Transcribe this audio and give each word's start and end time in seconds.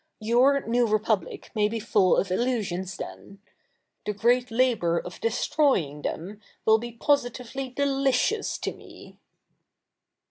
Your 0.23 0.65
New 0.65 0.87
Republic 0.87 1.51
may 1.53 1.67
be 1.69 1.79
full 1.79 2.17
of 2.17 2.31
illusions 2.31 2.97
then. 2.97 3.37
The 4.03 4.13
great 4.13 4.49
labour 4.49 4.97
of 4.97 5.21
destroying 5.21 6.01
them 6.01 6.41
will 6.65 6.79
be 6.79 6.93
positively 6.93 7.69
delicious 7.69 8.57
to 8.57 8.71
me.' 8.73 9.19